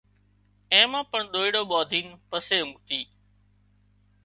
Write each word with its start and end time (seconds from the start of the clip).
اين 0.71 0.85
مان 0.91 1.03
پڻ 1.11 1.19
ۮئيڙو 1.33 1.61
ٻانڌين 1.69 2.05
پسي 2.29 2.57
اونگتي 2.61 2.99